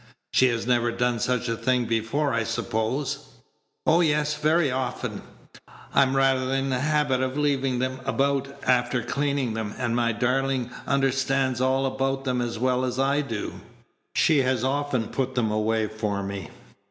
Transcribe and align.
She 0.33 0.47
had 0.47 0.65
never 0.65 0.91
done 0.91 1.19
such 1.19 1.47
a 1.47 1.55
thing 1.55 1.85
before, 1.85 2.33
I 2.33 2.43
suppose?" 2.43 3.27
"Oh, 3.85 4.01
yes, 4.01 4.33
very 4.33 4.71
often. 4.71 5.21
I'm 5.93 6.15
rather 6.15 6.51
in 6.55 6.71
the 6.71 6.79
habit 6.79 7.21
of 7.21 7.37
leaving 7.37 7.77
them 7.77 7.99
about 8.03 8.47
after 8.65 9.03
cleaning 9.03 9.53
them, 9.53 9.75
and 9.77 9.95
my 9.95 10.11
darling 10.11 10.71
understands 10.87 11.61
all 11.61 11.85
about 11.85 12.23
them 12.23 12.41
as 12.41 12.57
well 12.57 12.83
as 12.83 12.97
I 12.97 13.21
do. 13.21 13.61
She 14.15 14.39
has 14.39 14.63
often 14.63 15.09
put 15.09 15.35
them 15.35 15.51
away 15.51 15.85
for 15.85 16.23
me." 16.23 16.49